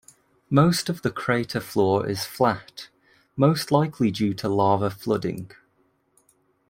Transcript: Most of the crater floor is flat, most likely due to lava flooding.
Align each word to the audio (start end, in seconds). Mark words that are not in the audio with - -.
Most 0.49 0.89
of 0.89 1.03
the 1.03 1.11
crater 1.11 1.59
floor 1.59 2.09
is 2.09 2.25
flat, 2.25 2.89
most 3.35 3.69
likely 3.71 4.09
due 4.09 4.33
to 4.33 4.49
lava 4.49 4.89
flooding. 4.89 5.51